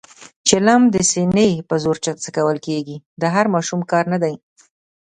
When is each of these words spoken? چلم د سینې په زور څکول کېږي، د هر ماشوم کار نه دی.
چلم 0.47 0.81
د 0.93 0.95
سینې 1.11 1.51
په 1.69 1.75
زور 1.83 1.97
څکول 2.23 2.57
کېږي، 2.67 2.97
د 3.21 3.23
هر 3.33 3.45
ماشوم 3.53 3.81
کار 3.91 4.05
نه 4.13 4.17
دی. 4.23 4.35